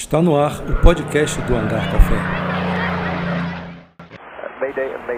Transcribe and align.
Está 0.00 0.22
no 0.22 0.34
ar 0.34 0.62
o 0.66 0.80
podcast 0.80 1.38
do 1.42 1.54
Hangar 1.54 1.92
Café. 1.92 2.16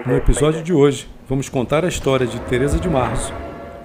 No 0.05 0.17
episódio 0.17 0.61
de 0.61 0.73
hoje, 0.73 1.07
vamos 1.25 1.47
contar 1.47 1.85
a 1.85 1.87
história 1.87 2.27
de 2.27 2.37
Teresa 2.41 2.77
de 2.77 2.89
Março, 2.89 3.33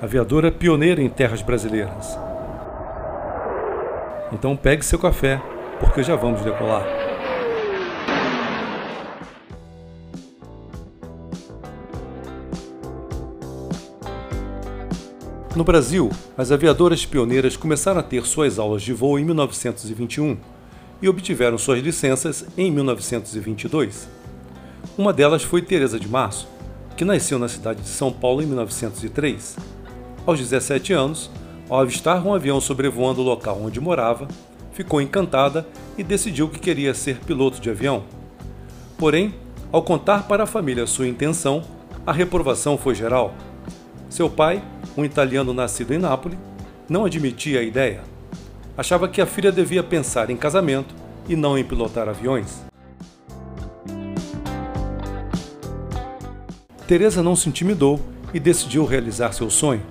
aviadora 0.03 0.51
pioneira 0.51 1.01
em 1.01 1.09
terras 1.09 1.41
brasileiras. 1.41 2.19
Então 4.33 4.57
pegue 4.57 4.85
seu 4.85 4.99
café, 4.99 5.41
porque 5.79 6.03
já 6.03 6.17
vamos 6.17 6.41
decolar. 6.41 6.85
No 15.55 15.63
Brasil, 15.63 16.11
as 16.37 16.51
aviadoras 16.51 17.07
pioneiras 17.07 17.57
começaram 17.57 18.01
a 18.01 18.03
ter 18.03 18.27
suas 18.27 18.59
aulas 18.59 18.83
de 18.83 18.93
voo 18.93 19.17
em 19.17 19.25
1921 19.25 20.58
e 21.01 21.09
obtiveram 21.09 21.59
suas 21.59 21.83
licenças 21.83 22.45
em 22.57 22.71
1922. 22.71 24.09
Uma 24.97 25.13
delas 25.13 25.43
foi 25.43 25.63
Teresa 25.63 25.99
de 25.99 26.09
Março, 26.09 26.49
que 26.97 27.05
nasceu 27.05 27.39
na 27.39 27.49
cidade 27.49 27.83
de 27.83 27.89
São 27.89 28.13
Paulo 28.13 28.43
em 28.43 28.47
1903. 28.47 29.57
Aos 30.27 30.39
17 30.41 30.93
anos, 30.93 31.31
ao 31.69 31.81
avistar 31.81 32.27
um 32.27 32.35
avião 32.35 32.61
sobrevoando 32.61 33.21
o 33.21 33.25
local 33.25 33.61
onde 33.63 33.81
morava, 33.81 34.27
ficou 34.73 35.01
encantada 35.01 35.67
e 35.97 36.03
decidiu 36.03 36.49
que 36.49 36.59
queria 36.59 36.95
ser 36.95 37.19
piloto 37.19 37.61
de 37.61 37.71
avião. 37.71 38.05
Porém, 38.97 39.35
ao 39.71 39.83
contar 39.83 40.27
para 40.27 40.45
a 40.45 40.47
família 40.47 40.87
sua 40.87 41.07
intenção, 41.07 41.63
a 42.07 42.13
reprovação 42.13 42.79
foi 42.79 42.95
geral. 42.95 43.35
Seu 44.09 44.31
pai, 44.31 44.63
um 44.97 45.05
italiano 45.05 45.53
nascido 45.53 45.93
em 45.93 45.99
Nápoles, 45.99 46.39
não 46.89 47.05
admitia 47.05 47.61
a 47.61 47.63
ideia. 47.63 48.03
Achava 48.79 49.09
que 49.09 49.21
a 49.21 49.27
filha 49.27 49.51
devia 49.51 49.83
pensar 49.83 50.31
em 50.31 50.37
casamento 50.37 50.95
e 51.29 51.35
não 51.35 51.59
em 51.59 51.65
pilotar 51.65 52.09
aviões. 52.09 52.63
Teresa 56.87 57.21
não 57.21 57.35
se 57.35 57.49
intimidou 57.49 57.99
e 58.33 58.39
decidiu 58.39 58.85
realizar 58.85 59.33
seu 59.33 59.51
sonho. 59.51 59.83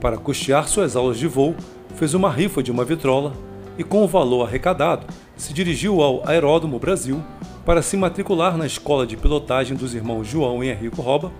Para 0.00 0.16
custear 0.16 0.68
suas 0.68 0.94
aulas 0.94 1.18
de 1.18 1.26
voo, 1.26 1.56
fez 1.96 2.14
uma 2.14 2.30
rifa 2.30 2.62
de 2.62 2.70
uma 2.70 2.84
vitrola 2.84 3.32
e, 3.76 3.82
com 3.82 4.04
o 4.04 4.08
valor 4.08 4.46
arrecadado, 4.46 5.04
se 5.36 5.52
dirigiu 5.52 6.00
ao 6.00 6.26
Aeródromo 6.28 6.78
Brasil 6.78 7.20
para 7.64 7.82
se 7.82 7.96
matricular 7.96 8.56
na 8.56 8.66
escola 8.66 9.04
de 9.04 9.16
pilotagem 9.16 9.76
dos 9.76 9.94
irmãos 9.94 10.28
João 10.28 10.62
e 10.62 10.68
Henrico 10.70 11.02
Roba 11.02 11.32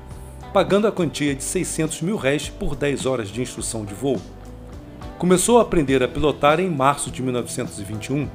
pagando 0.52 0.88
a 0.88 0.92
quantia 0.92 1.32
de 1.32 1.44
600 1.44 2.02
mil 2.02 2.16
réis 2.16 2.48
por 2.48 2.74
10 2.74 3.06
horas 3.06 3.28
de 3.28 3.40
instrução 3.40 3.84
de 3.84 3.94
voo. 3.94 4.20
Começou 5.18 5.58
a 5.58 5.62
aprender 5.62 6.02
a 6.02 6.08
pilotar 6.08 6.60
em 6.60 6.68
março 6.68 7.10
de 7.10 7.22
1921. 7.22 8.28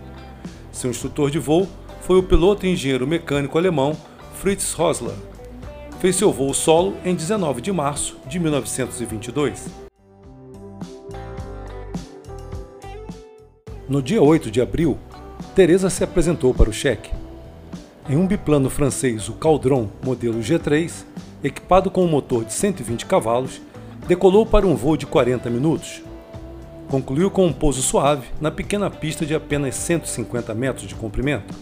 Seu 0.72 0.90
instrutor 0.90 1.30
de 1.30 1.38
voo 1.38 1.70
foi 2.02 2.18
o 2.18 2.24
piloto 2.24 2.66
e 2.66 2.72
engenheiro 2.72 3.06
mecânico 3.06 3.56
alemão 3.56 3.96
Fritz 4.34 4.74
Rosler. 4.74 5.14
Fez 6.00 6.16
seu 6.16 6.32
voo 6.32 6.52
solo 6.56 6.96
em 7.06 7.14
19 7.14 7.62
de 7.62 7.72
março 7.72 8.18
de 8.26 8.40
1922. 8.40 9.70
No 13.88 14.02
dia 14.02 14.24
8 14.24 14.50
de 14.50 14.60
abril, 14.60 14.98
Teresa 15.54 15.88
se 15.88 16.04
apresentou 16.04 16.52
para 16.52 16.70
o 16.70 16.74
cheque. 16.74 17.12
Em 18.10 18.18
um 18.18 18.26
biplano 18.26 18.72
francês, 18.72 19.30
o 19.30 19.34
Caldron 19.34 19.88
modelo 20.04 20.40
G3, 20.40 21.06
equipado 21.44 21.92
com 21.92 22.04
um 22.04 22.10
motor 22.10 22.44
de 22.44 22.54
120 22.54 23.06
cavalos, 23.06 23.62
decolou 24.08 24.48
para 24.48 24.66
um 24.66 24.76
voo 24.76 24.98
de 24.98 25.06
40 25.06 25.48
minutos. 25.48 26.02
Concluiu 26.92 27.32
com 27.32 27.46
um 27.46 27.54
pouso 27.54 27.82
suave 27.82 28.28
na 28.42 28.52
pequena 28.52 28.90
pista 28.90 29.26
de 29.26 29.34
apenas 29.34 29.76
150 29.76 30.54
metros 30.54 30.90
de 30.90 30.94
comprimento. 30.94 31.56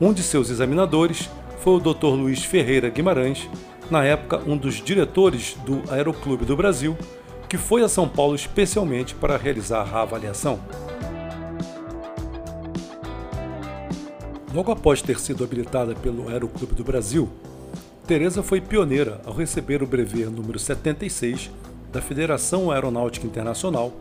Um 0.00 0.12
de 0.12 0.22
seus 0.22 0.50
examinadores 0.50 1.28
foi 1.58 1.72
o 1.72 1.80
Dr. 1.80 2.06
Luiz 2.06 2.44
Ferreira 2.44 2.88
Guimarães, 2.90 3.50
na 3.90 4.04
época 4.04 4.40
um 4.46 4.56
dos 4.56 4.76
diretores 4.76 5.56
do 5.66 5.82
Aeroclube 5.92 6.44
do 6.44 6.56
Brasil, 6.56 6.96
que 7.48 7.58
foi 7.58 7.82
a 7.82 7.88
São 7.88 8.08
Paulo 8.08 8.36
especialmente 8.36 9.16
para 9.16 9.36
realizar 9.36 9.92
a 9.92 10.02
avaliação. 10.02 10.60
Logo 14.54 14.70
após 14.70 15.02
ter 15.02 15.18
sido 15.18 15.42
habilitada 15.42 15.92
pelo 15.96 16.28
Aeroclube 16.28 16.76
do 16.76 16.84
Brasil, 16.84 17.28
Teresa 18.06 18.44
foi 18.44 18.60
pioneira 18.60 19.20
ao 19.26 19.34
receber 19.34 19.82
o 19.82 19.88
brevet 19.88 20.26
número 20.26 20.60
76 20.60 21.50
da 21.90 22.00
Federação 22.00 22.70
Aeronáutica 22.70 23.26
Internacional, 23.26 23.92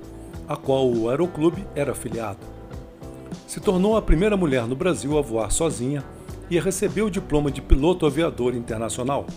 a 0.49 0.57
qual 0.57 0.91
o 0.91 1.07
Aeroclube 1.07 1.63
era 1.75 1.91
afiliado. 1.91 2.39
Se 3.47 3.59
tornou 3.59 3.95
a 3.95 4.01
primeira 4.01 4.35
mulher 4.35 4.65
no 4.65 4.75
Brasil 4.75 5.15
a 5.15 5.21
voar 5.21 5.51
sozinha 5.51 6.03
e 6.49 6.59
recebeu 6.59 7.05
o 7.05 7.11
diploma 7.11 7.51
de 7.51 7.61
piloto 7.61 8.07
aviador 8.07 8.55
internacional. 8.55 9.27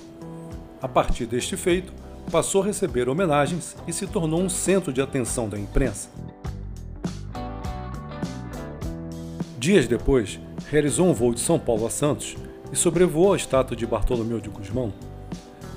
A 0.81 0.89
partir 0.89 1.27
deste 1.27 1.55
feito, 1.55 1.93
passou 2.31 2.63
a 2.63 2.67
receber 2.67 3.11
homenagens 3.11 3.77
e 3.87 3.93
se 3.93 4.07
tornou 4.07 4.41
um 4.41 4.49
centro 4.49 4.91
de 4.91 5.03
atenção 5.03 5.51
da 5.51 5.59
imprensa. 5.59 6.09
Dias 9.59 9.87
depois, 9.87 10.41
realizou 10.71 11.07
um 11.07 11.13
voo 11.13 11.35
de 11.35 11.41
São 11.41 11.59
Paulo 11.59 11.87
a 11.87 11.91
Santos 11.91 12.37
e 12.73 12.77
sobrevoou 12.77 13.35
a 13.35 13.37
estátua 13.37 13.77
de 13.77 13.87
Bartolomeu 13.87 14.41
de 14.41 14.49
Guzmão. 14.49 14.93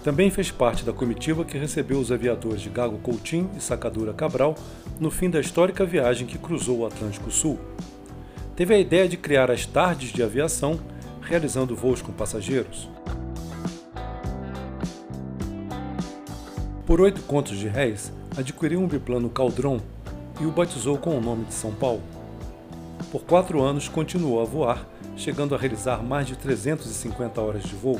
Também 0.06 0.30
fez 0.30 0.52
parte 0.52 0.86
da 0.86 0.94
comitiva 0.94 1.44
que 1.44 1.58
recebeu 1.58 1.98
os 1.98 2.12
aviadores 2.12 2.62
de 2.62 2.70
Gago 2.70 3.00
Coutinho 3.00 3.50
e 3.58 3.60
Sacadura 3.60 4.14
Cabral 4.14 4.54
no 5.00 5.10
fim 5.10 5.32
da 5.32 5.40
histórica 5.40 5.84
viagem 5.84 6.28
que 6.28 6.38
cruzou 6.38 6.82
o 6.82 6.86
Atlântico 6.86 7.32
Sul. 7.32 7.58
Teve 8.56 8.76
a 8.76 8.78
ideia 8.78 9.10
de 9.10 9.18
criar 9.18 9.50
as 9.50 9.66
tardes 9.66 10.14
de 10.14 10.22
aviação, 10.22 10.80
realizando 11.22 11.76
voos 11.76 12.04
com 12.04 12.12
passageiros. 12.12 12.88
Por 16.86 17.02
oito 17.02 17.24
contos 17.24 17.58
de 17.58 17.68
réis, 17.68 18.14
adquiriu 18.38 18.82
um 18.82 18.88
biplano 18.88 19.28
Caldron 19.28 19.80
e 20.40 20.46
o 20.46 20.52
batizou 20.52 21.00
com 21.00 21.18
o 21.18 21.22
nome 21.22 21.46
de 21.46 21.56
São 21.56 21.74
Paulo. 21.74 22.04
Por 23.12 23.24
quatro 23.24 23.60
anos 23.60 23.90
continuou 23.90 24.40
a 24.40 24.46
voar 24.46 24.88
chegando 25.18 25.56
a 25.56 25.58
realizar 25.58 26.04
mais 26.04 26.28
de 26.28 26.36
350 26.36 27.42
horas 27.42 27.64
de 27.64 27.74
voo. 27.74 28.00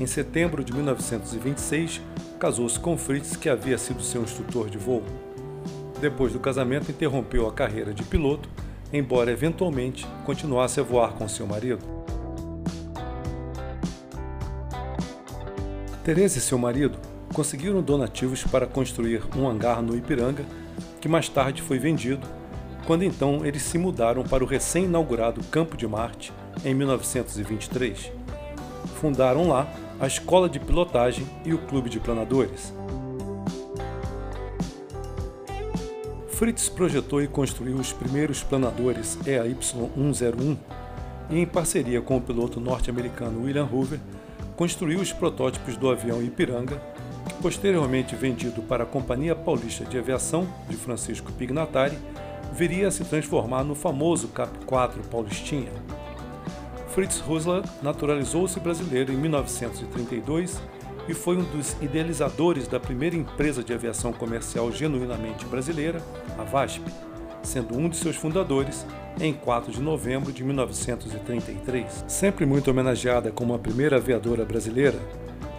Em 0.00 0.06
setembro 0.06 0.62
de 0.62 0.72
1926, 0.72 2.00
casou-se 2.38 2.78
com 2.78 2.96
Fritz, 2.96 3.34
que 3.34 3.48
havia 3.48 3.76
sido 3.76 4.00
seu 4.00 4.22
instrutor 4.22 4.70
de 4.70 4.78
voo. 4.78 5.02
Depois 6.00 6.32
do 6.32 6.38
casamento, 6.38 6.90
interrompeu 6.90 7.48
a 7.48 7.52
carreira 7.52 7.92
de 7.92 8.04
piloto, 8.04 8.48
embora 8.92 9.32
eventualmente 9.32 10.06
continuasse 10.24 10.78
a 10.78 10.84
voar 10.84 11.14
com 11.14 11.28
seu 11.28 11.46
marido. 11.48 11.84
Teresa 16.04 16.38
e 16.38 16.40
seu 16.40 16.56
marido 16.56 16.96
conseguiram 17.34 17.82
donativos 17.82 18.44
para 18.44 18.66
construir 18.66 19.22
um 19.36 19.48
hangar 19.48 19.82
no 19.82 19.96
Ipiranga, 19.96 20.44
que 21.00 21.08
mais 21.08 21.28
tarde 21.28 21.60
foi 21.60 21.78
vendido 21.78 22.26
quando 22.86 23.02
então 23.02 23.44
eles 23.44 23.62
se 23.62 23.76
mudaram 23.76 24.22
para 24.22 24.42
o 24.42 24.46
recém-inaugurado 24.46 25.44
Campo 25.50 25.76
de 25.76 25.86
Marte 25.86 26.32
em 26.64 26.72
1923. 26.72 28.10
Fundaram 28.94 29.48
lá 29.48 29.70
a 30.00 30.06
Escola 30.06 30.48
de 30.48 30.60
Pilotagem 30.60 31.26
e 31.44 31.52
o 31.52 31.58
Clube 31.58 31.90
de 31.90 31.98
Planadores. 31.98 32.72
Fritz 36.28 36.68
projetou 36.68 37.20
e 37.20 37.26
construiu 37.26 37.74
os 37.76 37.92
primeiros 37.92 38.44
planadores 38.44 39.18
EAY-101 39.26 40.56
e, 41.30 41.40
em 41.40 41.46
parceria 41.46 42.00
com 42.00 42.16
o 42.16 42.20
piloto 42.20 42.60
norte-americano 42.60 43.42
William 43.42 43.68
Hoover, 43.70 43.98
construiu 44.56 45.00
os 45.00 45.12
protótipos 45.12 45.76
do 45.76 45.90
avião 45.90 46.22
Ipiranga, 46.22 46.80
que 47.28 47.34
posteriormente 47.42 48.14
vendido 48.14 48.62
para 48.62 48.84
a 48.84 48.86
Companhia 48.86 49.34
Paulista 49.34 49.84
de 49.84 49.98
Aviação 49.98 50.46
de 50.68 50.76
Francisco 50.76 51.32
Pignatari 51.32 51.98
viria 52.52 52.86
a 52.86 52.90
se 52.92 53.04
transformar 53.04 53.64
no 53.64 53.74
famoso 53.74 54.28
Cap-4 54.28 55.08
Paulistinha. 55.10 55.72
Fritz 56.98 57.20
Rosler 57.20 57.62
naturalizou-se 57.80 58.58
brasileiro 58.58 59.12
em 59.12 59.16
1932 59.16 60.60
e 61.08 61.14
foi 61.14 61.36
um 61.36 61.44
dos 61.44 61.76
idealizadores 61.80 62.66
da 62.66 62.80
primeira 62.80 63.14
empresa 63.14 63.62
de 63.62 63.72
aviação 63.72 64.12
comercial 64.12 64.72
genuinamente 64.72 65.44
brasileira, 65.44 66.02
a 66.36 66.42
VASP, 66.42 66.82
sendo 67.40 67.78
um 67.78 67.88
de 67.88 67.96
seus 67.96 68.16
fundadores 68.16 68.84
em 69.20 69.32
4 69.32 69.70
de 69.70 69.80
novembro 69.80 70.32
de 70.32 70.42
1933. 70.42 72.04
Sempre 72.08 72.44
muito 72.44 72.68
homenageada 72.68 73.30
como 73.30 73.54
a 73.54 73.60
primeira 73.60 73.98
aviadora 73.98 74.44
brasileira, 74.44 74.98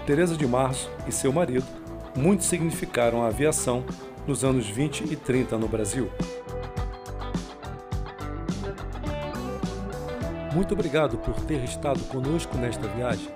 Teresa 0.06 0.36
de 0.36 0.46
Março 0.46 0.92
e 1.08 1.12
seu 1.14 1.32
marido 1.32 1.66
muito 2.18 2.44
significaram 2.44 3.24
a 3.24 3.28
aviação 3.28 3.86
nos 4.28 4.44
anos 4.44 4.68
20 4.68 5.06
e 5.06 5.16
30 5.16 5.58
no 5.58 5.70
Brasil. 5.70 6.12
Muito 10.54 10.74
obrigado 10.74 11.18
por 11.20 11.36
ter 11.46 11.64
estado 11.64 12.00
conosco 12.06 12.58
nesta 12.58 12.88
viagem. 12.88 13.30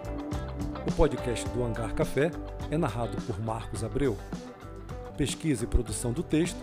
O 0.88 0.92
podcast 0.94 1.48
do 1.50 1.64
Hangar 1.64 1.94
Café 1.94 2.32
é 2.72 2.78
narrado 2.78 3.16
por 3.22 3.40
Marcos 3.40 3.84
Abreu. 3.84 4.18
Pesquisa 5.16 5.64
e 5.64 5.68
produção 5.68 6.12
do 6.12 6.24
texto 6.24 6.58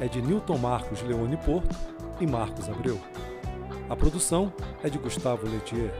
é 0.00 0.06
de 0.06 0.22
Newton 0.22 0.58
Marcos 0.58 1.02
Leone 1.02 1.36
Porto 1.38 1.76
e 2.20 2.26
Marcos 2.26 2.68
Abreu. 2.68 3.00
A 3.90 3.96
produção 3.96 4.52
é 4.84 4.88
de 4.88 4.96
Gustavo 4.96 5.48
Letier. 5.48 5.92